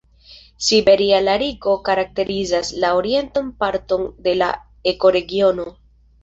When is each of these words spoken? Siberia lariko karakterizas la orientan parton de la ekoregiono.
Siberia 0.67 1.17
lariko 1.25 1.75
karakterizas 1.89 2.71
la 2.85 2.91
orientan 3.01 3.53
parton 3.65 4.09
de 4.29 4.35
la 4.41 4.49
ekoregiono. 4.95 5.69